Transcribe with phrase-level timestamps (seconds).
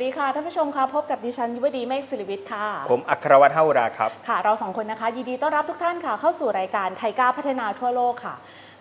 [0.00, 8.34] สวัสดีค่ะท่านผู้ชมคะพบกับดิฉันยุวดีเมฆศิริวิทย์ค่ะ ผมอัครวัฒน์เฮาราครับค่ะ เราสองคนนะคะ ยินดีต้อนรับทุกท่านค่ะ เข้าสู่รายการไทยก้าวพัฒนาทั่วโลกค่ะ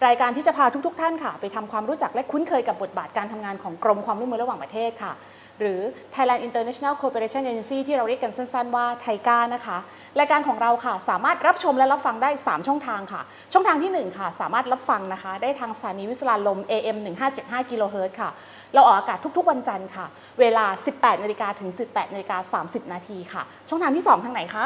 [0.06, 5.14] รายการที่จะพาทุกๆท่านค่ะ ไปทำความรู้จักและคุ้นเคยกับบทบาทการทำงานของกรมความร่วมมือระหว่างประเทศค่ะ
[5.60, 5.80] หรือ
[6.16, 9.78] Thailand International Cooperation Agency ที่เราเรียกกันสั้นๆว่าไทยก้านะคะ
[10.20, 13.22] รายการของเราค่ะ สามารถรับชมและรับฟังได้ 3 ช่องทางค่ะ
[13.54, 16.98] ช่องทางทีหนึ่1 ค่ะ สามารถรับฟังนะคะ ได้ทางสถานีวิทยุลม AM
[17.34, 18.30] 1575กิโลเฮิรตซ์ค่ะ
[18.74, 20.06] เราออกอากาศทุกๆ วันจันทร์ค่ะ
[20.40, 20.66] เวลา
[20.96, 24.66] 18นาฬิกาถึง 18นาฬิกา30 นาทีค่ะ ช่องทางที่ 2 ทางไหนคะ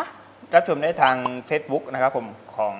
[0.53, 1.15] รับชมได้ทาง
[1.49, 2.27] Facebook นะครับผม
[2.57, 2.75] ของ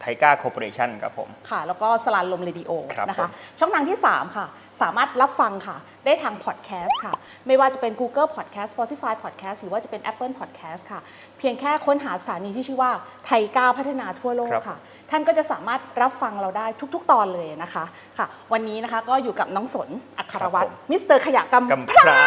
[0.00, 4.46] TICA Corporation ครับผม ค่ะ แล้วก็สราญรมเรดิโอครับผมนะผคะช่องทางที่ 3 ค่ะ
[4.82, 7.14] สามารถรับฟังค่ะ ได้ทางพอดแคสต์ค่ะ
[7.46, 11.00] ไม่ว่าจะเป็น Google Podcast Spotify Podcast หรือว่าจะเป็น Apple Podcast ค่ะ
[11.38, 12.90] เพียงแค่ค้นหาสถานีที่ชื่อว่า
[13.26, 14.78] TICA พัฒนาทั่วโลกค่ะ
[15.10, 17.84] ท่านก็จะสามารถรับฟังเราได้ทุกๆ ตอนเลยนะคะ
[18.18, 22.20] ค่ะ วันนี้นะคะก็อยู่กับน้องสนอัครวัตรมิสเตอร์ขยะกำกำพร้า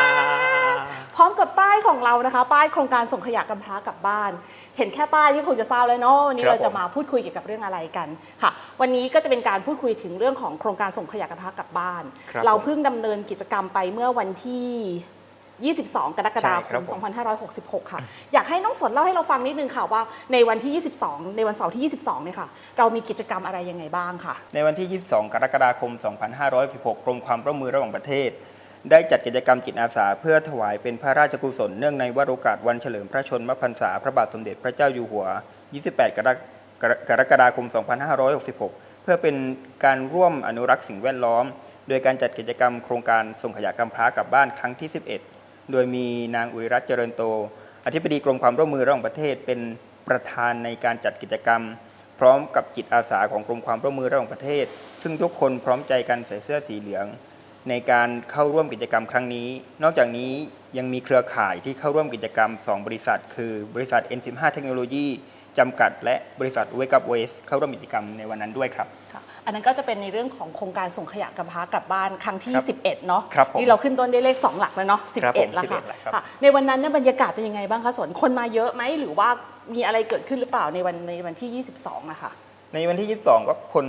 [1.15, 4.31] พร้อมกับป้ายของเรานะคะ ป้ายโครงการส่งขยะกำพร้ากลับบ้าน
[4.77, 8.07] เห็นแค่ป้ายที่คงจะทราบแล้วเนาะวันนี้ครับเราจะผมมาพูดคุยเกี่ยวกับเรื่องอะไรกัน
[8.41, 14.67] ค่ะ วันนี้ก็จะเป็นการพูดคุยถึงเรื่องของโครงการส่งขยะกำพร้ากลับบ้านครับเราผมเพิ่งดำเนินกิจกรรมไปเมื่อวันที่
[15.75, 17.01] 22 กรกฎาใช่ไหมครับผม
[17.83, 17.99] 2566 ค่ะ
[18.33, 20.01] อยากให้น้องสนเล่าให้เราฟังนิดนึงค่ะว่า
[20.33, 25.91] ในวันที่ 22 ในวันเสาร์ที่ 22 เนี่ยค่ะ เรามีกิจกรรมอะไรยังไงบ้างค่ะ ในวันที่ 22 กรกฎาคม
[26.49, 28.29] 2516กรมความร่วมมือระหว่างประเทศ
[28.91, 35.25] ได้จัดกิจกรรมจิตอาสาเพื่อถวายเป็นพระราชกุศลเนื่องในวโรกาสวันเฉลิมพระชนมพรรษาพระบาทสมเด็จพระเจ้าอยู่หัว
[35.69, 36.29] 28กร
[36.81, 37.67] กฎากรกฎาคม
[38.35, 39.35] 2566 เพื่อเป็น
[39.85, 41.45] การร่วมอนุรักษ์สิ่งแวดล้อม
[41.87, 44.89] โดยการจัดกิจกรรมโครงการส่งขยะกำพร้ากลับบ้านครั้งที่
[45.29, 47.23] 11 โดยมีนางอุริรัตน์เจริญโต
[47.85, 49.59] อธิบดีกรมความร่วมมือระหว่างประเทศเป็น
[50.07, 51.61] ประธานในการจัดกิจกรรม
[52.19, 54.65] พร้อมกับจิตอาสาของกรมความร่วมมือระหว่างประเทศ
[55.01, 57.05] ซึ่งทุกคนพร้อมใจกันใส่เสื้อสีเหลือง
[57.69, 59.47] ในการเข้าร่วมกิจกรรมครั้งนี้
[59.83, 60.31] นอกจากนี้
[60.77, 65.07] ยังมีเครือข่ายที่เข้าร่วมกิจกรรม 2 บริษัท คือบริษัท N15 เทคโนโลยี
[65.57, 79.29] จำกัด และบริษัท Wake Up Waste เข้าร่วมกิจกรรมในวันนั้นด้วยครับค่ะอันนั้นก็จะเป็นในเรื่องของโครงการส่งขยะกำพร้ากลับบ้านครั้งที่ครับ11 เนาะครับผมนี่เราขึ้นต้นด้วยเลข 2 หลักแล้วเนาะครับผม11 แล้วค่ะ11แล้วครับค่ะในวันนั้นเนี่ยบรรยากาศเป็นยังไงบ้างคะสวนคนมาเยอะไหมหรือว่า
[79.73, 82.31] มีอะไรเกิดขึ้นหรือเปล่าในวันในวันที่ 22นะคะ
[82.73, 83.85] ในวันที่ 22 ก็คน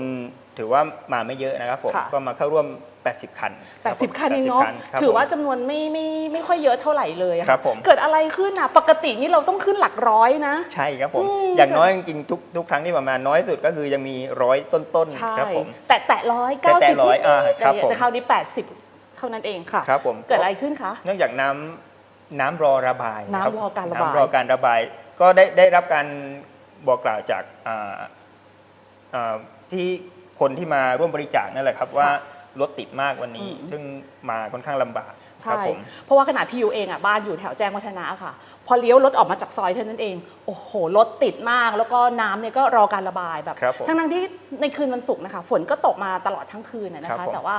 [0.58, 0.80] ถือว่า
[1.12, 2.66] มาไม่เยอะนะครับผม ค่ะ ก็มาเข้าร่วม
[3.04, 3.52] 80 คัน
[3.86, 18.22] รับผม80 คันเองเนาะ80ครับถือว่าผม จำนวนไม่ไม่ไม่ค่อยเยอะเท่าไหร่เลยอะะครับผม เกิดอะไรขึ้นอะ ปกตินี่เราต้องขึ้นหลักร้อยนะ ใช่ครับผม อืม อย่างน้อยจริงๆทุกทุกครั้งที่ประมาณน้อยสุดก็คือยังมีร้อยต้นใช่ ๆครับผม แต่แตะร้อยแต่เก้าแตะสิบร้อยอ่าครับผม แต่คราวนี้
[18.70, 24.80] 80 เท่านั้นเองค่ะ ครับผม เกิดอะไรขึ้นคะ เนื่องจากน้ำน้ำรอระบายน้ำคบรอการระบายน้ำรอการระบาย
[25.20, 26.06] ก็ได้ได้รับการ
[26.86, 27.94] บอกกล่าวจากอ่า
[29.14, 29.36] อ่า
[29.72, 29.88] ที่
[30.40, 32.08] คนที่มาร่วมบริจาคนั่นแหละครับว่า
[32.60, 33.82] รถติดมากวันนี้ ซึ่ง
[34.30, 35.12] มาค่อนข้างลำบาก
[35.44, 38.32] ครัใช่บผมเพราะว่าขณะพี่ยูเองอะบ้านอยู่แถวแจ้งวัฒนะค่ะ
[38.66, 44.22] พอเลี้ยวรถออกมาจากซอยเท่านั้นเอง โอ้โหรถติดมาก แล้วก็น้ำเนี่ยก็รอการระบายแบบครับผมทั้งๆที่
[44.60, 47.56] ในคืนวันศุกร์นะคะ ฝนก็ตกมาตลอดทั้งคืนนะครัคะบผมแต่ว่า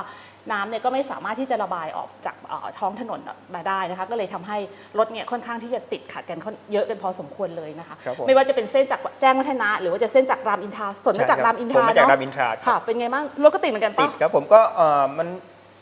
[0.52, 3.20] น้ำเนี่ยก็ไม่สามารถที่จะระบายออกจากเอ่อท้องถนน
[3.54, 4.58] มาได้นะคะ ก็เลยทำให้
[4.98, 15.28] รถเนี่ยค่อนข้างที่จะติดขัดกันค่อนเยอะกันพอสมควรเลยนะคะครับผมไม่ว่าจะเป็นเส้นจากแจ้งวัฒนะ หรือว่าจะเส้นจากรามอินทราส่วนมาจากใช่ครามอินทผมรามาจากเนาะรามอินทราครับค่ะเป็นไงบ้างรถก็ติดเหมือนกันติปะดครับผมก็เอ่อมัน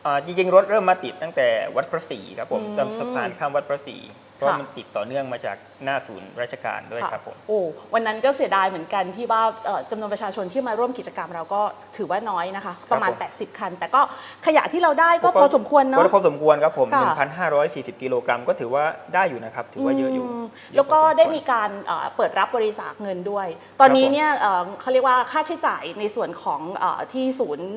[0.02, 3.96] เอ่อจริงๆรถเริ่มมาติดตั้งแต่วัดพระศรีครับผมอืมจำสะพานข้ามวัดพระศรี
[4.33, 7.60] เพ ราะว่าค่ะมันติดต่อเนื่องมาจากหน้าศูนย์ราชการด้วยค่ะครับผมโอ้
[7.94, 11.60] วันนั้นก็เสียดายเหมือนกันที่ว่าเอ่อจำนวนประชาชนที่มาร่วมกิจกรรมเราก็
[11.96, 14.00] ถือว่าน้อยนะคะ ประมาณผม80 คัน แต่ก็
[14.46, 17.14] ขยะที่เราได้ก็พอสมควรเนาะก็พอสมควรครับผมค่ะ
[17.52, 18.84] 1,540 กิโลกรัมก็ถือว่า
[19.14, 23.46] ได้อยู่นะครับ ถือว่าเยอะอยู่มเยอะแล้วก็พอสมควรได้มีการเอ่อเปิดรับบริจาคเงินด้วย
[23.80, 27.68] ตอนนี้ครับผมเนี่ยเอ่อเขาเรียกว่าค่าใช้จ่ายในส่วนของเออที่ศูนย์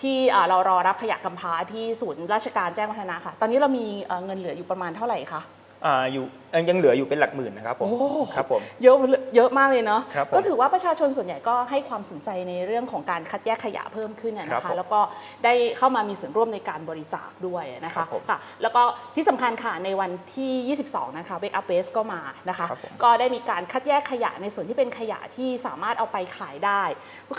[0.00, 5.42] ที่เอ่อเรารอรับขยะกำพร้าที่ศูนย์ราชการแจ้งวัฒนะค่ะ ตอนนี้เรามีเอ่อเงินเหลืออยู่ประมาณเท่าไหร่คะ
[5.84, 6.04] อ่า
[6.49, 7.98] อยู่เอ่อยังเหลืออยู่เป็นหลักหมื่นนะครับผมโอ้
[8.34, 8.96] ครับผมเยอะ
[9.36, 15.00] เยอะมากเลยเนาะครับผมก็ถือว่าประชาชนส่วนใหญ่ก็ให้ความสนใจในเรื่องของการคัดแยกขยะเพิ่มขึ้นนะครันะบคะผมแล้วก็
[15.44, 18.82] ได้เข้ามามีส่วนร่วมในการบริจาคด้วยนะครัคะบผมค่ะแล้วก็
[19.16, 26.82] ที่สำคัญค่ะในวันที่ 22 นะคะ Wake Up Base ก็มานะคะครับผมก็ได้มีการคัดแยกขยะในส่วนที่เป็นขยะที่สามารถเอาไปขายได้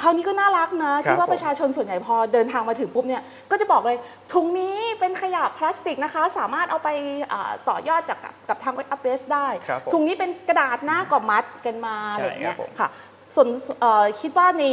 [0.02, 3.22] คราวนี้ก็น่ารักนะที่ว่าประชาชนส่วนใหญ่พอเดินทางมาถึงปุ๊บเนี่ย
[3.52, 3.98] ก็จะบอกเลย
[4.34, 6.90] ถุงนี้เป็นขยะพลาสติกนะคะ สามารถเอาไป
[7.34, 8.76] อ่าต่อยอดจากกับกับทาง
[9.06, 12.90] Wake Up Base ได้ ครับผมถุงนี้เป็นกระดาษหน้าก็มัดกันมาใช่อะไรอย่างเงี้ยครับผม ค่ะ
[13.36, 13.48] ส่วน
[13.82, 14.64] เอ่อคิดว่าใน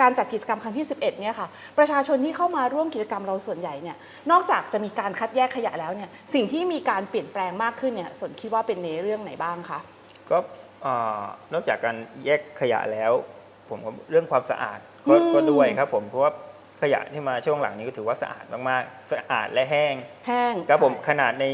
[0.00, 1.48] การจัดกิจกรรมครั้งที่ 11เนี่ยค่ะ
[1.78, 3.96] ประชาชนที่เข้ามาร่วมกิจกรรมเราส่วนใหญ่เนี่ย
[4.30, 9.78] นอกจากจะมีการคัดแยกขยะแล้วเนี่ยสิ่งที่มีการเปลี่ยนแปลงมากขึ้นเนี่ยส่วนคิดว่าเป็นในเรื่องไหนบ้างคะ
[10.30, 10.38] ก็
[10.82, 11.20] เอ่อ
[11.52, 13.12] นอกจากการแยกขยะแล้ว
[13.68, 14.78] ผมก็เรื่องความสะอาด
[15.08, 16.32] ก็อืม ก็ด้วยครับผมเพราะว่า
[16.82, 19.94] ขยะที่มาช่วงหลังนี้ก็ถือว่าสะอาดมากๆสะอาดและแห้ง
[20.26, 21.46] แห้ง ครับผมขนาดใน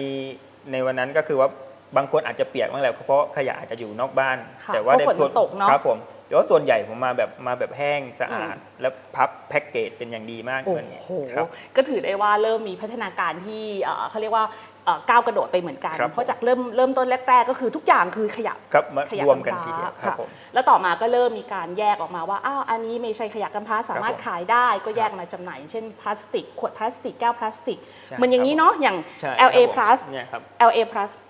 [0.73, 1.49] ในวันนั้นก็คือว่า
[1.97, 11.47] บางคนอาจจะเปียกบ้างแหละเพราะขยะอาจจะอยู่นอกบ้าน ค่ะแต่ว่าเพราะฝนส่วนตกเนอะครับผมแต่ว่าส่วนใหญ่ผมมาแบบมาแบบแห้งสะอาด แล้วพับแพ็กเกจเป็นอย่างดีมากโอ้เหมือนโหครับ
[11.77, 14.45] ก็ถือได้ว่าเริ่มมีพัฒนาการที่เอ่อเขาเรียกว่า
[14.85, 29.75] เอ่อก้าวกระโดดไปเหมือนกัน ครับ เพราะจากเริ่มเริ่มต้นแรกๆ ก็คือทุกอย่างคือขยะ ครับมาขยะรวมกันกำพทีเดียวร้าครับค่ะผม แล้วต่อมาก็เริ่มมีการแยกออกมาว่า อ้าว อันนี้ไม่ใช่ขยะกำพร้าสามารถผมขายได้ก็แยกมาจำหน่าย เช่นพลาสติก ขวดพลาสติก แก้วพลาสติก ใช่เหมือนอย่างนี้เนาะ อย่าง ใช่ LA ครับผม
[29.75, 31.30] plus เนี่ยครับ LA plus P-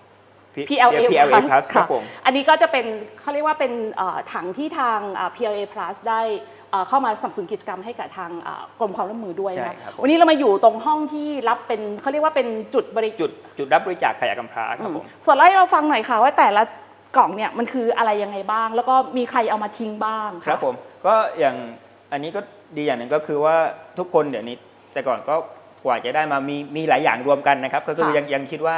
[0.69, 2.85] PLA PLA plus plus ครัค่ะบผมอันนี้ก็จะเป็น
[3.21, 6.21] เขาเรียกว่าเป็นเอ่อถังที่ทางเอ่อ PLA plus ได้
[6.71, 16.63] เอ่อเข้ามาสนับสนุนกิจกรรมให้กับทางเอ่อกรมความร่วมมือด้วยใช่นะครับผมวันนี้เรามาอยู่ตรงห้องที่รับเป็นเขาเรียกว่าเป็นจุดบริจุดจุดรับบริจาคขยะกำพร้าครับผมส่วนเล่าให้เราฟังหน่อยค่ะว่าแต่ละ
[17.17, 20.75] กล่องเนี่ยมันคืออะไรยังไงบ้าง แล้วก็มีใครเอามาทิ้งบ้างะครับผม
[21.05, 21.55] ก็อย่าง
[22.11, 22.41] อันนี้ก็
[22.77, 23.55] ดีอย่างหนึ่งก็คือว่า
[23.99, 24.55] ทุกคนเดี๋ยวนี้
[24.93, 25.35] แต่ก่อนก็
[25.85, 28.77] กว่าจะได้มามีมีหลายอย่างรวมกันนะครับ ก็คือค่ะยังยังคิดว่า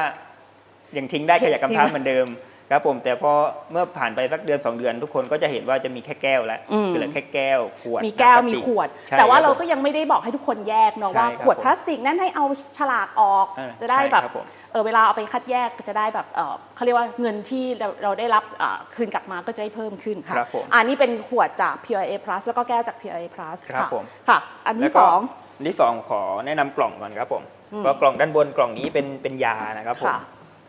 [0.98, 2.28] ยังทิ้งได้ขยะกำพร้าทิ้งเหมือนเดิม
[2.72, 3.32] ครับผมแต่พอ
[3.72, 12.46] เมื่อผ่านไปสักเดือนสองเดือน ทุกคนก็จะเห็นว่าจะมีแค่แก้วแล้วอืมคือเหลือแค่แก้วขวดมีแก้วน้ำพลาสมีติกขวดใช่แต่ว่าครับเราผมก็ยังไม่ได้บอกให้ทุกคนแยกเนาะใช่ว่าครับขวดผมพลาสติกนั้นให้เอา
[12.78, 25.20] ฉลากออกเออจะได้ใช่แบบครับผมเออเวลาเอาไปคัดแยกก็จะได้แบบเออเขาเรียกว่าเงินที่เราเราได้รับเอ่อคืนกลับมาก็จะได้เพิ่มขึ้นค่ะครับผมอันนี้เป็นขวดจาก PRA Plus แล้วก็แก้วจาก PRA Plus ครับค่ะผมค่ะ อันแล้วที่ก็สอง
[25.58, 27.44] อันที่สองขอแนะนำกล่องก่อนครับผม
[27.74, 30.20] อืมก็กล่องด้านบนกล่องนี้เป็นเป็นยานะครับผมค่ะ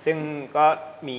[0.05, 0.17] ซึ่ง
[0.57, 0.65] ก็
[1.09, 1.19] มี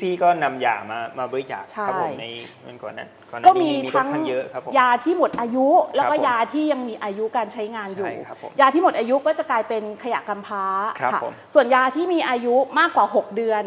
[0.00, 2.26] พี่ๆก็นำยามามาบริจาคครับผมใช่ใน
[2.66, 5.66] วันก่อนนั้นก่อนหน้าก็นี้มีมีทั้ค่อนข้างเยอะครับผม ยาที่หมดอายุ
[5.96, 10.64] แล้วก็ครับผมยาที่ยังมีอายุการใช้งานอยู่ ใช่ครับผมยาที่หมดอายุก็จะกลายเป็นขยะกำพร้า
[11.00, 13.64] ครับค่ะผมส่วนยาที่มีอายุมากกว่า 6 เดือน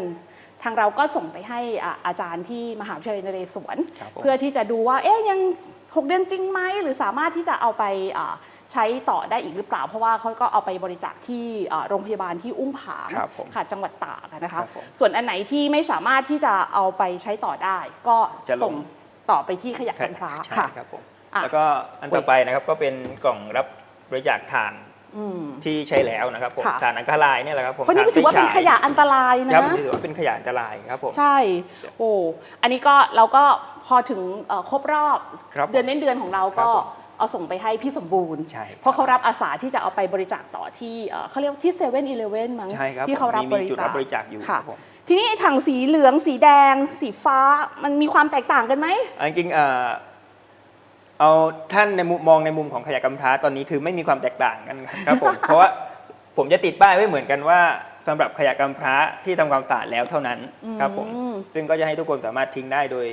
[0.62, 5.40] ทางเราก็ส่งไปให้อ่าอาจารย์ที่มหาวิทยาลัยนเรศวรครับผมเพื่อที่จะดูว่าเอ๊ยยัง
[5.76, 7.84] 6 เดือนจริงไหมหรือสามารถที่จะเอาไป
[8.18, 8.34] อ่า
[8.72, 17.78] ใช้ต่อได้อีกหรือเปล่า เพราะว่าเขาก็เอาไปบริจาคที่อ่าโรงพยาบาลที่อุ้มผางครับผมค่ะจังหวัดตากอะนะคะครับผมส่วนอันไหนที่ไม่สามารถที่จะเอาไปใช้ต่อได้
[18.08, 18.16] ก็
[18.48, 18.74] จะลงส่ง
[19.30, 21.02] ต่อไปที่ขยะกำพร้าใช่ค่ะครับผม
[21.34, 21.64] อะแล้วก็
[22.00, 22.94] อันต่อไปนะครับก็เป็น
[23.24, 23.66] กล่องรับ
[24.10, 24.74] บริจาคถ่าน
[25.16, 31.36] อืมที่ใช้แล้วนะครับผมค่ะถ่านอังคารายเนี่ยแหละครับผมเพราะนี่ก็ถือว่าเป็นถ่ขยะอันตรายไฟนะฉายครับถือว่าเป็นขยะอันตรายครับผมใช่
[31.98, 32.10] โอ้
[32.62, 33.44] อันนี้ก็เราก็
[33.86, 35.18] พอถึงเอ่อครบรอบ
[35.54, 36.86] ครับเดือนเว้นเดือนของเราก็ครับผม
[37.18, 44.78] เอาส่งไปให้พี่สมบูรณ์ ใช่ครับเพราะเขารับอาสาที่จะเอาไปบริจาคต่อที่เอ่อเขาเรียกว่าที่เซเว่นอีเลเว่นมั้งใช่ครับที่เขารับมีบมีริจุดจารัคบบริจาคอยู่ค่ะครับผม
[45.08, 47.38] ทีนี้ไอ้ถังสีเหลืองสีแดง สีฟ้า
[47.82, 48.88] มันมีความแตกต่างกันไหม
[49.18, 49.86] อันจริงๆเอ่อ
[51.20, 51.30] เอา
[51.72, 54.76] ท่านในมุมมองในมุมของขยะกำพร้าตอนนี้คือไม่มีความแตกต่างกัน
[55.06, 55.68] ครับผม เพราะว่า
[56.36, 57.60] ผมจะติดป้ายไว้เหมือนกันว่า
[58.06, 58.94] สำหรับขยะกำพร้า
[59.24, 60.38] ที่ทำความสะอาดแล้วเท่านั้น
[60.80, 63.06] ครับผม อืม ซึ่งก็จะให้ทุกคนสามารถทิ้งได้โดย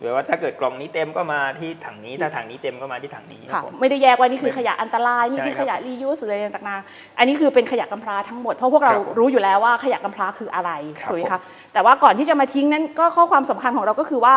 [0.00, 10.70] โดยว่าถ้าเกิดกล่องนี้เต็มก็มาที่ถังนี้ ถ้าถังนี้เต็มก็มาที่ถังนี้ครัค่ะบผมไม่ได้แยกว่านี่คือขยะอันตรายนี่คือใช่ครับขยะรียูสหรืออะไรต่างๆอันนี้คือเป็นขยะกำพร้าทั้งหมดเพราะพวกเราครับผมรู้อยู่แล้วว่าขยะกำพร้าคืออะไร
[11.00, 11.40] ครับถูกไหมผมคะ
[11.72, 14.36] แต่ว่าก่อนที่จะมาทิ้งนั้นก็ข้อความสำคัญของเราก็คือว่า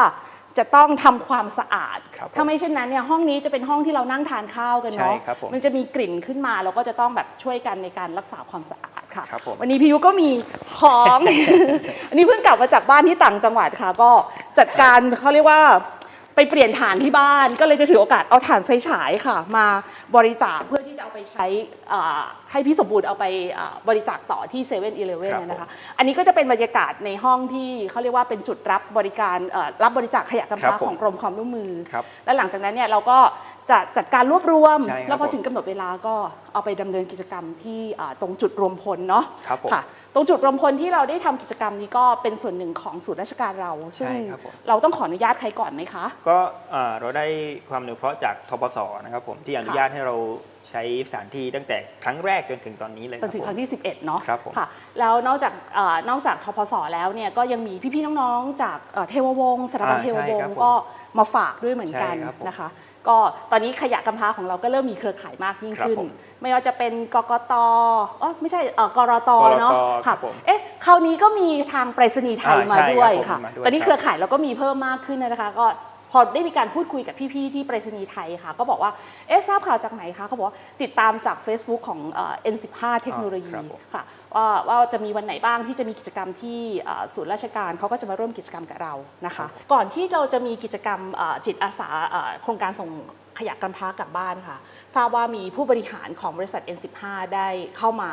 [0.58, 10.30] จะต้องทำความสะอาดครับผมถ้าไม่เช่นนั้นเนี่ยห้องนี้จะเป็นห้องที่เรานั่งทานข้าวกันเนาะใช่ครับผมมันจะมีกลิ่นขึ้นมาเราก็จะต้องแบบช่วยกันในการรักษาความสะอาดค่ะครับผมวันนี้พี่ยุก็มี
[10.78, 11.18] ของ
[12.10, 14.12] อันนี้เพิ่งกลับมาจากบ้านที่ต่างจังหวัดค่ะ ก็
[14.60, 15.62] จัดการเขาเรียกว่า
[16.40, 19.66] ไปเปลี่ยนฐานที่บ้าน ก็เลยจะถือโอกาสเอาฐานไฟฉายค่ะ มา
[20.16, 21.46] บริจาคเพื่อที่จะเอาไปใช้
[21.92, 23.26] อ่าให้พี่สมบูรณ์เอาไป
[23.58, 25.68] อ่าบริจาคต่อที่เซเว่นอีเลเว่นครับผมนะคะ
[25.98, 33.18] อันนี้ก็จะเป็นบรรยากาศในห้องที่เขาเรียกว่าเป็นจุดรับบริการเอ่อรับบริจาคขยะกำพครัร้าบผมของกรมความร่วมมือครับและหลังจากนั้นเนี่ยเราก็
[33.72, 36.16] จะจัดการรวบรวมใช่ครับแล้วพอผมถึงกำหนดเวลาก็
[36.54, 39.82] เอาไปดำเนินกิจกรรมที่อ่าตรงจุดรวมพลเนาะครับผมค่ะ
[40.14, 46.38] ตรงจุดรวมพลที่เราได้ทำกิจกรรมนี้ก็เป็นส่วนหนึ่งของศูนย์ราชการเราซึ่งใช่ครับผมเราต้องขออนุญาตใครก่อนไหมคะ ก็
[46.72, 47.26] เอ่อเราได้
[47.70, 50.16] ความอนุเคราะห์จากทปสนะครับผมที่อนุญาตให้เรา
[50.70, 54.68] ใช้สถานที่ตั้งแต่ครั้งแรกจนถึงตอนนี้เลยคจรันบถึงผมครั้งที่ 11 เนาะครับผมค่ะ
[55.00, 60.72] แล้วนอกจากเอ่อนอกจากทพสแล้วเนี่ยก็ยังมีพี่ๆน้องๆจากเอ่อเทววงศ์สถาบันอ่าเทววใช่งครับศ์ผมก็
[61.18, 62.68] มาฝากด้วยเหมือนกันใช่ครับผมนะคะ
[63.08, 63.18] ก็
[63.52, 66.10] ตอนนี้ขยะกำพร้าของเราก็เริ่มมีเครือข่ายมากยิ่งครับขึ้นผม
[66.42, 67.54] ไม่ว่าจะเป็นกกต
[68.22, 69.74] อ๋อไม่ใช่เอ่อกรตกรตเนาะ
[70.08, 75.66] ครัค่ะบผมเอ๊ะคราวนี้ก็มีทางไปรษณีย์ไทยอ่ามาใช่ด้วยครับผมค่ะ มาด้วยตอนนี้ครับ เครือข่ายเราก็มีเพิ่มมากขึ้นนะคะก็
[76.12, 78.92] พอได้มีการพูดคุยกับพี่ๆที่ไปรษณีย์ไทยค่ะ ก็บอกว่า
[79.28, 84.04] เอ๊ะทราบข่าวจากไหนคะเขาบอกว่าติดตามจาก Facebook ของเอ่อ N15 เทคโนโลยีครับผมค่ะ
[84.36, 88.94] ว่าว่าจะมีวันไหนบ้างที่จะมีกิจกรรมที่เอ่อศูนย์ราชการเขาก็จะมาร่วมกิจกรรมกับเรา
[89.26, 92.90] นะคะ ก่อนที่เราจะมีกิจกรรมเอ่อจิตอาสาเอ่อโครงการส่ง
[93.40, 94.58] ขยะกำพร้ากลับบ้านค่ะ
[94.96, 97.04] ทราบว่ามีผู้บริหารของบริษัท N15
[97.36, 97.48] ได้
[97.78, 98.12] เข้ามา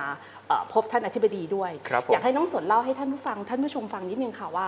[0.48, 4.66] เอ่อพบท่านอธิบดีด้วยครับผมอยากให้น้องสนเล่าให้ท่านผู้ฟัง ท่านผู้ชมฟังนิดนึงค่ะว่า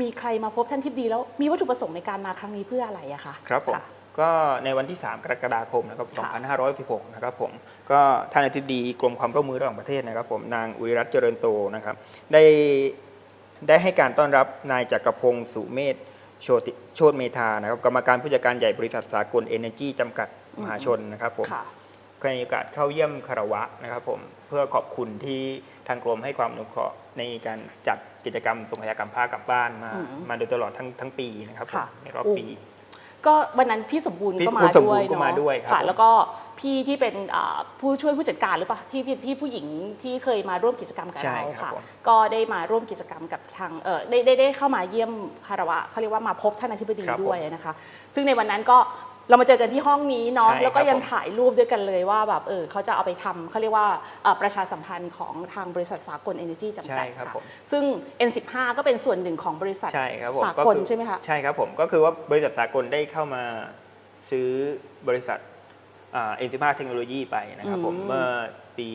[0.00, 3.84] มีใครมาพบท่านทิบดีแล้วมีวัตถุประสงค์ในการมาครั้งนี้เพื่ออะไรอะคะครับผมะ
[4.20, 4.30] ก็
[4.64, 6.30] ในวันที่ 3 กรกฎาคมนะครับค่ะ
[7.06, 7.52] 2516นะครับผม
[7.90, 8.00] ก็
[8.32, 11.96] ท่านอธิบดีกรมความร่วมมือระหว่างประเทศนะครับผมนางอุริรัตน์เจริญโตนะครับ
[12.32, 12.44] ได้
[13.68, 15.96] ได้ให้การต้อนรับนายจักรพงศ์สุเมธ
[16.42, 20.28] โชติโชตเมธานะครับกรรมการผู้จัดการใหญ่บริษัทสากลเอเนจีจำกัด
[20.62, 21.64] มหาชนนะครับผมค่ะ
[22.20, 25.40] ก็มีโอกาสเข้าเยี่ยมคารวะนะครับผมเพื่อขอบคุณที่
[25.88, 27.98] ทางกรมให้ความอนุเคราะห์ในการจัด
[28.28, 32.46] กิจกรรมส่งขยะกรรมผ้ากลับบ้านมาอืมมาโดยตลอดทั้งทั้งปีนะครับผมค่ะในรอบโอ้ปี
[33.26, 36.10] ก็วันนั้นพี่สมบูรณ์พี่ก็มาคุณสมบูด้รวยณ์ก็เนาะมาด้วยครับค่ะผมแล้วก็
[36.60, 39.66] พี่ที่เป็นอ่าผู้ช่วยผู้จัดการหรือเปล่าที่พี่พี่ผู้หญิง
[40.02, 45.12] ที่เคยมาร่วมกิจกรรมกับใช่เราครับค่ะผมก็ได้มาร่วมกิจกรรมกับทางเออได้ได้ได้เข้ามาเยี่ยม
[45.46, 47.72] คารวะเขาเรียกว่ามาพบท่านอธิบดีครับผมด้วยนะคะ
[48.14, 48.78] ซึ่งในวันนั้นก็
[49.28, 53.86] เรามาเจอกันที่ห้องนี้เนาะใช่แล้วก็ครับยังผม ถ่ายรูปด้วยกันเลยว่าแบบเออเขาจะเอาไปทำเขาเรียกว่า
[54.22, 57.82] เอ่อประชาสัมพันธ์ของทางบริษัทสากล Energy จำกัใช่ดครับค่ะผม ซึ่ง
[58.28, 63.42] N15 ก็เป็นส่วนหนึ่งของบริษัทใช่ครับผมสากลคือใช่ไหมคะ ใช่ครับผมก็คือว่าบริษัทสากลได้เข้ามา
[64.30, 64.48] ซื้อ
[65.08, 65.38] บริษัท
[66.12, 68.26] เอ็นซิมาเทคโนโลยีไปนะครับผมอืม เมื่อ
[68.78, 68.90] ปี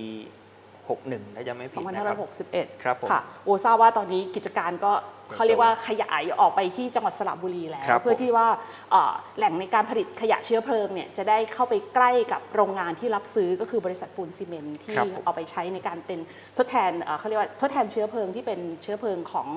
[0.88, 2.18] 61ถ้าจะไม่ผิดนะครับ
[2.56, 4.94] 2561 ครับผมค่ะโอทราบว่าตอนนี้กิจการก็
[5.28, 8.48] เติบโตเขาเรียกว่าขยายออกไปที่จังหวัดสระบุรีแล้วครับผมเพื่อที่ว่า
[8.92, 16.20] เอ่อแหล่งในการผลิตขยะเชื้อเพลิงเนี่ยจะได้เข้าไปใกล้กับโรงงานที่รับซื้อก็คือบริษัทปูนซีเมนต์ที่ครับผมเอาไปใช้ในการเป็น
[16.58, 19.48] ทดแทนเอ่อเขาเรียกว่าทดแทนเชื้อเพลิงที่เป็นเชื้อเพลิงของ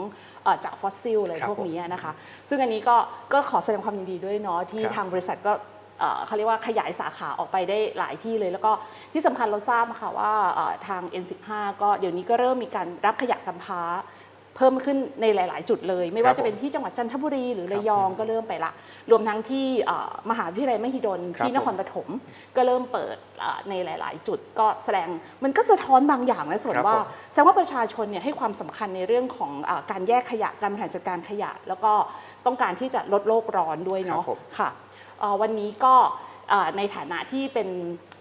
[0.44, 2.12] เอ่อจากฟอสซิลอะไรครับพวกผมนี้นะคะ
[2.48, 2.96] ซึ่งอันนี้ก็
[3.32, 5.52] ก็ขอแสดงความยินดีด้วยเนาะที่ครับทางบริษัทก็
[6.00, 8.72] เอ่อเขาเรียกว่าขยายสาขาออกไปได้หลายที่เลย แล้วก็
[9.12, 11.48] ที่สำคัญเราทราบมาค่ะว่าเอ่อทาง N15
[11.82, 13.82] ก็เดี๋ยวนี้ก็เริ่มมีการรับขยะกำพร้า
[14.58, 18.72] เพิ่มขึ้นในหลาย ๆ จุดเลย ไม่ว่าจะเป็นที่จังหวัดจันทบุรี หรือระยองก็เริ่มไปละ
[19.10, 22.08] รวมทั้งที่เอ่อมหาวิทยาลัยมหิดลครับที่นครปฐม
[22.56, 25.08] ก็เริ่มเปิดเอ่อในหลาย ๆ จุดก็แสดง
[25.44, 31.92] มันก็สะท้อนบางอย่างนะส่วนครับว่าผมแสดงว่าประชาชนเนี่ยให้ความสำคัญในเรื่องของเออการแยกขยะการบริหารจัดการขยะ แล้วก็
[32.46, 34.85] ต้องการที่จะลดโลกร้อนด้วยเนาะครับผมค่ะเอ่อ
[35.42, 35.94] วันนี้ก็
[36.50, 37.68] เอ่อในฐานะที่เป็น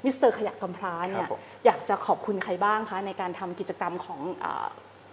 [0.05, 4.67] มิสเตอร์ขยะกำพร้าเนี่ครับผมอยากจะขอบคุณใครบ้างคะในการทำกิจกรรมของเออ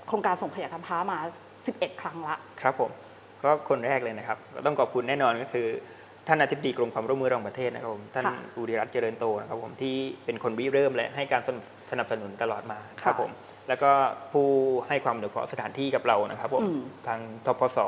[0.09, 1.19] โครงการส่งขยะกำพร้ามา
[1.61, 2.91] 11 ครั้งละครับผม
[3.43, 5.67] ก็คนแรกเลยนะครับก็ต้องขอบคุณแน่นอนก็คือ
[6.29, 11.43] ท่านอธิบดีกรมความร่วมมือระหว่างประเทศนะครับผมท่านค่ะอุริรัตน์เจริญโตนะครับผมที่เป็นคนริเริ่มและให้การ
[11.91, 13.31] สนับสนุนตลอดมาครับค่ะผม
[13.69, 13.91] แล้วก็
[14.33, 14.47] ผู้
[14.89, 17.79] ให้ความอนุเคราะห์สถานที่กับเรานะครับผมอืมทางทพส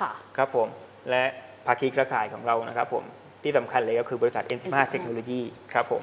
[0.00, 0.68] ค่ะครับผม
[1.10, 1.22] และ
[1.66, 3.04] ภาคีเครือข่ายของเรานะครับผม
[3.42, 5.40] ที่สำคัญเลยก็คือบริษัท n อ N15 เทคโนโลยี
[5.72, 6.02] ครับผม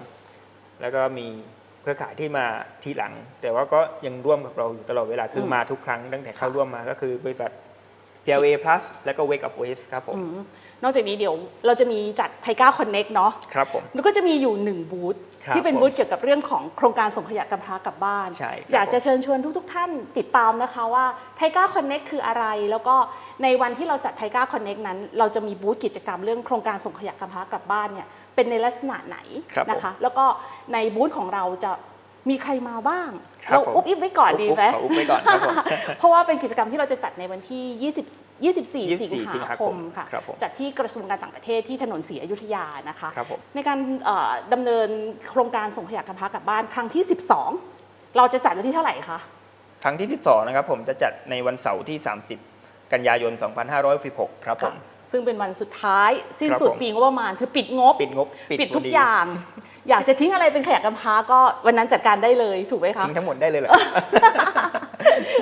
[0.81, 1.27] แล้วก็มี
[1.81, 2.46] เครือข่ายที่มา
[2.84, 7.51] ทีหลัง แต่ว่าก็ยังร่วมกับเราอยู่ตลอดเวลาคือมมาทุกครั้งตั้งแต่เข้าร่วมมาก็คือบริษัท
[8.24, 10.39] PLA Plus แล้วก็ Wake Up West ครับผมอืม
[10.84, 21.05] นอกจากนี้เดี๋ยวเราจะมีจัดไทก้าคอนเน็กเนาะครับผมแล้วก็จะมีอยู่หนึ่งบูธครับ ที่เป็นผมบูธเกี่ยวกับเรื่องของโครงการส่งขยะกำพร้ากลับบ้านใช่ครับอยากจะเชิญชวนทุกๆท่านติดตามนะคะว่า
[21.38, 22.96] ไทก้าคอนเน็กคืออะไร แล้วก็
[23.43, 29.17] ในวันที่เราจัดไทก้าคอนเน็กนั้น เราจะมีบูธกิจกรรมเรื่องโครงการส่งขยะกำพร้ากลับบ้านเนี่ยเป็นในลักษณะไหน
[29.53, 30.25] ครับนะคะ แล้วก็
[30.74, 31.72] ในบูธของเราจะ
[32.29, 33.10] มีใครมาบ้าง
[33.46, 35.55] ครับเราผมอุบอิบไว้ก่อนดีไหมขออุบไว้ก่อนครับผม
[36.00, 44.89] เพราะว่าเป็นกิจกรรมที่เราจะจัดในวันที่ 20 24 24 สิงสิงหาหาคคมมค่ะครับผมจัดที่กระทรวงการต่างประเทศที่ถนนศรีอยุธยานะคะ ครับผม ในการเอ่อดำเนิน
[45.29, 47.03] โครงการส่งขยะกำพร้ากลับบ้านครั้งที่
[47.60, 49.19] 12 เราจะจัดวันที่เท่าไหร่คะ
[49.84, 51.98] ครั้งที่ 12 นะครับผมจะจัดในวันเสาร์ที่
[52.46, 53.31] 30 กันยายน
[53.89, 54.75] 2516ครับผม
[55.12, 58.27] ซึ่งเป็นวันสุดท้ายสิ้นครับสุดผม ปีงบประมาณ คือปิดงบ ปิดงบ
[58.62, 59.25] ปิดทุกพดีอย่าง
[59.89, 63.72] อยากจะทิ้งอะไรเป็นขยะกำพร้าก็วันนั้นจัดการได้เลยถูกไหมคะทิ้งทั้งหมดได้เลยเหรอ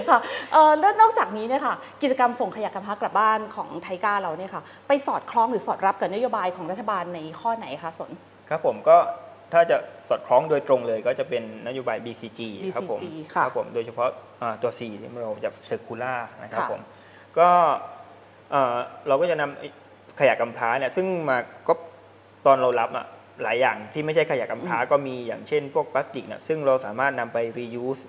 [0.10, 0.20] ค่ะ
[0.52, 8.12] เอ่อแล้วนอกจากนี้เนี่ยค่ะกิจกรรมส่งขยะกำพร้ากลับบ้านของไทก้าเราเนี่ยค่ะไปสอดคล้องหรือสอดรับกับนโยบายของรัฐบาลในข้อไหนคะสน
[8.50, 8.98] ครับผมก็
[9.54, 9.78] ถ้าจะ
[10.10, 12.42] สอดคล้องโดยตรงเลยก็จะเป็นนโยบาย BCG
[12.76, 14.10] ครับผม BCG ค่ะครับผมโดยเฉพาะ
[14.42, 16.14] อ่าตัว C ที่เราจะเซอร์คูล่า
[16.44, 16.82] นะครับค่ะผม
[17.40, 17.50] ก็
[18.52, 18.76] เอ่อ
[19.08, 19.68] เราก็จะนำไอ้
[20.20, 21.38] ขยะกำพร้าเนี่ยซึ่งมา
[21.68, 21.74] ก็
[22.46, 23.06] ตอนเรารับอะ
[23.44, 28.02] หลายอย่างที่ไม่ใช่ขยะกำพร้าก็มีอย่างเช่นพวกพลาสติกเนี่ยซึ่งเราสามารถนำไป reuse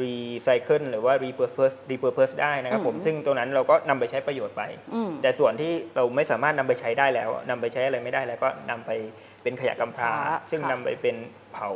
[0.00, 4.62] รีไซเคิลหรือว่า repurpose repurpose ได้นะครับผมอืมซึ่งตัวนั้นเราก็นำไปใช้ประโยชน์ไป
[4.94, 8.90] อืมแต่ส่วนที่เราไม่สามารถนำไปใช้ได้แล้วนำไปใช้อะไรไม่ได้แล้วก็นำไป
[9.42, 11.16] เป็นขยะกำพร้าค่ะซึ่งค่ะนำไปเป็น
[11.52, 11.68] เผา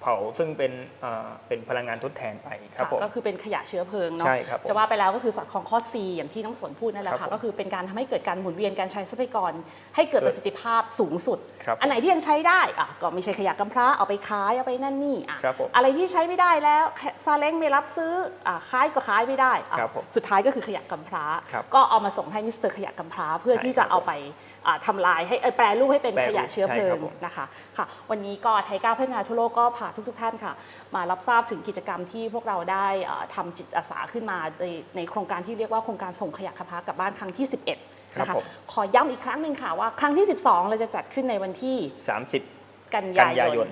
[0.00, 9.52] เผาซึ่งเป็นเอ่อเป็นพลังงานทดแทนไปครับผมค่ะก็คือเป็นขยะเชื้อเพลิงเนาะใช่ครับผมจะว่าไปแล้วก็คือสอดคล้องข้อ C อย่างที่น้องสนพูดนั่นแหละครัค่ะบผมก็คือเป็นการทำให้เกิดการหมุนเวียนการใช้ทรัพยากร
[9.96, 16.84] ให้เกิดเกิดประสิทธิภาพสูงสุดครับอันไหนที่ยังใช้ได้อะก็ไม่ใช่ขยะกำพร้าเอาไปขายเอาไปนั่นนี่อะครับผมอะไรที่ใช้ไม่ได้แล้ว
[17.24, 18.12] ซาเล้งไม่รับซื้อ
[18.46, 24.12] อะขายก็ขายไม่ได้อะครับผมสุดท้ายก็คือขยะกำพร้าครับก็เอามาส่งให้มิสเตอร์ขยะกำพร้าเพื่อใช่ที่จะครับเอาไป
[24.57, 27.44] อะทำลายให้เอ่อแปรรูปให้เป็นแปรรูขปยะเชื้อเพลิงใช่ครับผมนะคะ
[27.76, 30.52] ค่ะ วันนี้ก็ไทก้าวพัฒนาทั่วโลกก็พาทุกๆท่านค่ะ
[30.94, 37.46] มารับทราบถึงกิจกรรมที่พวกเราได้เอ่อทำจิตอาสาขึ้นมาในในโครงการที่เรียกว่าโครงการส่งขยะกำพร้ากลับบ้านครั้งที่
[37.80, 41.76] 11ครับนะคะผมขอย้ำอีกครั้งหนึ่งค่ะว่าครั้งที่ 12 เราจะจัดขึ้นในวันที่
[42.18, 42.57] 30
[42.94, 43.68] กันยายนกันยายน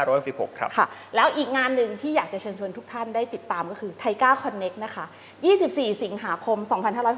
[0.00, 0.86] 2516 ครับ ค่ะ
[1.16, 5.04] แล้วอีกงานหนึ่งที่อยากจะเชิญชวนทุกท่านได้ติดตามก็คือไทก้าคอนเน็กนะคะ
[5.52, 6.58] 24 สิงหาคม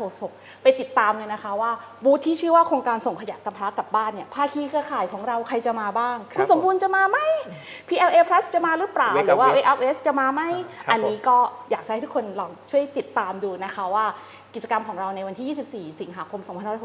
[0.02, 1.70] 2566 ไปติดตามเลยนะคะว่า
[2.04, 7.18] บูธที่ชื่อว่าโครงการส่งขยะกับพระกลับบ้านเนี่ยภาคีเครือข่ายของเราใครจะมาบ้างครับคุณสมบูรณ์จะมาไหม
[7.88, 10.42] PLA Plus จะมาหรือเปล่า Wake หรือว่า Up West Wake Up West จะมาไหม
[10.86, 11.36] ครับอันนี้ก็
[11.70, 14.06] อยากจะให้ทุกคนลองช่วยติดตามดูนะคะว่า
[14.54, 16.40] กิจกรรมของเราในวันที่ 24 สิงหาคม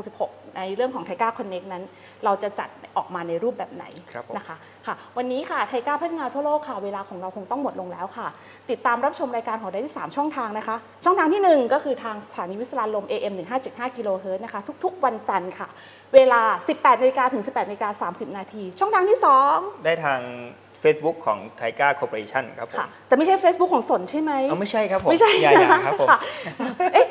[0.05, 1.83] 2566 ในเรื่องของไทก้าคอนเน็กนั้น
[2.25, 4.55] เราจะจัดออกมาในรูปแบบไหนครับผมนะคะ
[4.85, 8.27] ค่ะ วันนี้ค่ะไทก้าพัฒนาทั่วโลกค่ะ เวลาของเราคงต้องหมดลงแล้วค่ะ
[8.69, 13.33] ติดตามรับชมรายการของได้ที่ 3 ช่องทางนะคะ ช่องทางที่ 1 ก็คือทางสถานีวิสราลม AM
[13.65, 15.67] 1575กิโลเฮิรตซ์นะคะ ทุก ๆ วันจันทร์ค่ะ
[16.13, 19.19] เวลา 18นาฬิกาถึง 18นาฬิกา30 นาที ช่องทางที่
[19.51, 20.21] 2 ได้ทาง
[20.83, 26.19] Facebook ของไทก้าคอร์ปอเรชั่นครับผมค่ะแต่ไม่ใช่ Facebook ของสนใช่ไหมเอาไม่ใช่ครับผมไม่ใช่อย่าอย่าครับผมะ
[26.93, 27.07] เอ๊ะ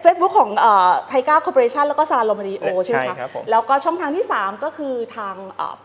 [0.00, 0.50] เฟซบุ๊กของ
[1.08, 5.34] ไทก้าคอร์ปอเรชันแล้วก็สราญรมย์เรดิโอใช่ไหมใช่คะครับผมแล้วก็ช่องทางที่ 3 ก็คือทาง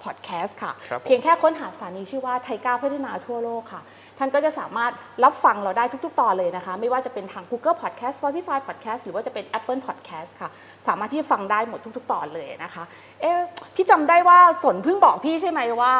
[0.04, 3.82] พอดแคสต์ค่ะครับผมเพียงแค่ค้นหาสถานีชื่อว่าไทก้าพัฒนาทั่วโลกค่ะ
[4.20, 4.92] ท่านก็จะสามารถ
[5.24, 10.50] รับฟังเราได้ทุกๆ ตอนเลยนะคะ ไม่ว่าจะเป็นทาง Google Podcast Spotify Podcast หรือว่าจะเป็น Apple Podcast ค่ะ
[10.88, 12.84] สามารถที่จะฟังได้หมดทุก ๆ ตอนเลยนะคะ
[13.22, 13.38] เอ๊ะ
[13.76, 15.94] พี่จำได้ว่าสนเพิ่งบอกพี่ใช่ไหมว่า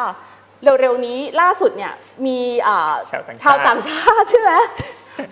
[0.64, 1.92] เร็วๆนี้ล่าสุดเนี่ย
[2.26, 4.52] มีอ่าชาวต่างชาติชาวต่างชาติใช่ไหม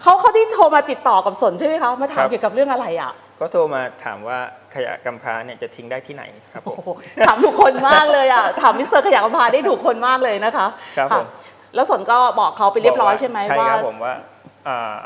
[0.03, 4.39] เขาเขาที่โทรมาติดต่อกับสนใช่ไหมคะมาถามครับเกี่ยวกับเรื่องอะไรอะ ก็โทรมาถามว่า
[4.75, 6.91] ขยะกำพร้าเนี่ยจะทิ้งได้ที่ไหนครับผมโอ้โห
[7.27, 10.67] ถามถูกคนมากเลยอะถามมิสเตอร์ขยะกำพร้าได้ถูกคนมากเลยนะคะ
[10.97, 11.27] ครับผมะ
[11.75, 14.15] แล้วสนก็บอกเขาไปเรียบร้อยใช่ไหมใช่ว่าครับผมว่า
[14.69, 14.99] อ่า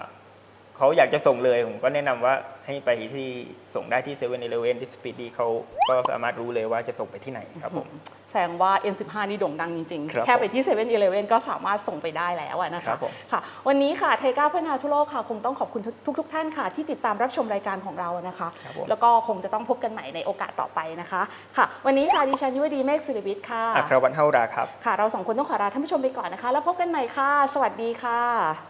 [0.82, 2.34] เขาอยากจะส่งเลย ผมก็แนะนำว่า
[2.66, 3.28] ให้ไปที่
[3.74, 5.46] ส่งได้ที่เซเว่นอีเลเวนที่สปีดดีเขา
[5.88, 7.88] ก็สามารถรู้เลยว่าจะส่งไปที่ไหนครับผม
[8.28, 21.22] แสดงว่า N15 นี่โด่งดังจริงครับๆแค่ไปที่7 e เ e ่ e อก็สามารถส่งไปได้แล้วอะนะครัคะบผมค่ะวันนี้ค่ะไทก้าพัฒนาทั่วโลกค่ะคงต้องขอบคุณทุกทุกๆท่านค่ะ ที่ติดตามรับชมรายการของเรานะคะครับผมแล้วก็คงจะต้องพบกันใหม่ในโอกาสต่อไปนะคะ
[21.56, 28.69] ค่ะ วันนี้ค่ะดิฉันยุวดีเมฆศิริวิทย์ค่ะอัครวัฒน์เฮาราครับค่ะ เราสองคนต้องขอลาท่านผู้ชมไปก่อนนะคะ แล้วพบกันใหม่ค่ะ สวัสดีค่ะ